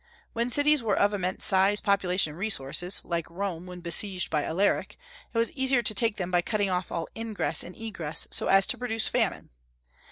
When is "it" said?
5.31-5.37